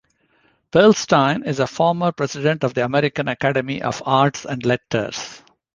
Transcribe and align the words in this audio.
Pearlstein 0.71 1.45
is 1.45 1.59
a 1.59 1.67
former 1.67 2.11
President 2.11 2.63
of 2.63 2.73
the 2.73 2.83
American 2.83 3.27
Academy 3.27 3.83
of 3.83 4.01
Arts 4.03 4.45
and 4.45 4.65
Letters. 4.65 5.43